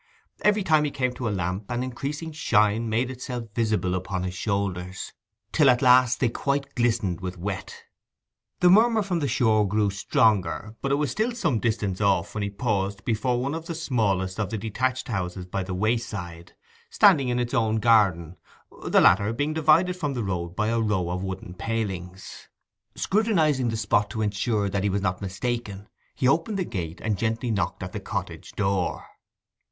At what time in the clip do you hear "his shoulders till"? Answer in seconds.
4.23-5.69